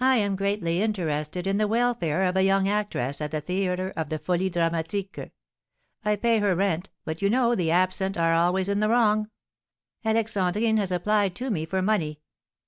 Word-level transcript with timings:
"I 0.00 0.16
am 0.16 0.34
greatly 0.34 0.82
interested 0.82 1.46
in 1.46 1.56
the 1.56 1.68
welfare 1.68 2.24
of 2.24 2.36
a 2.36 2.42
young 2.42 2.66
actress 2.66 3.20
at 3.20 3.30
the 3.30 3.40
theatre 3.40 3.92
of 3.94 4.08
the 4.08 4.18
Folies 4.18 4.54
Dramatiques. 4.54 5.30
I 6.04 6.16
pay 6.16 6.40
her 6.40 6.56
rent; 6.56 6.90
but, 7.04 7.22
you 7.22 7.30
know, 7.30 7.54
the 7.54 7.70
absent 7.70 8.18
are 8.18 8.34
always 8.34 8.68
in 8.68 8.80
the 8.80 8.88
wrong! 8.88 9.30
Alexandrine 10.04 10.78
has 10.78 10.90
applied 10.90 11.36
to 11.36 11.50
me 11.52 11.64
for 11.64 11.80
money. 11.80 12.18